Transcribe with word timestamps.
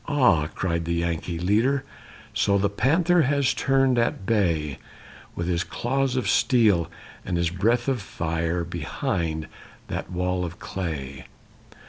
"Aha!" 0.07 0.47
cried 0.55 0.85
the 0.85 0.95
Yankee 0.95 1.37
leader, 1.37 1.83
"So 2.33 2.57
the 2.57 2.71
panther 2.71 3.21
has 3.21 3.53
turned 3.53 3.99
at 3.99 4.25
bay 4.25 4.79
With 5.35 5.47
his 5.47 5.63
claws 5.63 6.15
of 6.15 6.27
steel 6.27 6.89
and 7.23 7.37
his 7.37 7.51
breath 7.51 7.87
of 7.87 8.01
fire 8.01 8.63
Behind 8.63 9.47
that 9.89 10.09
wall 10.11 10.43
of 10.43 10.57
clay! 10.57 11.27